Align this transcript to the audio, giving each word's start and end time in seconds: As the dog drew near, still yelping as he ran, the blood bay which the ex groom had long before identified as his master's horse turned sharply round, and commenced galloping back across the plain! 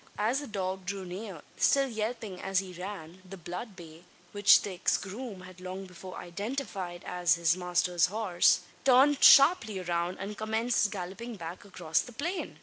As 0.17 0.39
the 0.39 0.47
dog 0.47 0.87
drew 0.87 1.05
near, 1.05 1.43
still 1.57 1.87
yelping 1.87 2.41
as 2.41 2.57
he 2.57 2.73
ran, 2.73 3.21
the 3.23 3.37
blood 3.37 3.75
bay 3.75 4.03
which 4.31 4.63
the 4.63 4.71
ex 4.71 4.97
groom 4.97 5.41
had 5.41 5.61
long 5.61 5.85
before 5.85 6.17
identified 6.17 7.03
as 7.05 7.35
his 7.35 7.55
master's 7.55 8.07
horse 8.07 8.61
turned 8.83 9.23
sharply 9.23 9.79
round, 9.79 10.17
and 10.19 10.35
commenced 10.39 10.89
galloping 10.89 11.35
back 11.35 11.65
across 11.65 11.99
the 12.01 12.13
plain! 12.13 12.57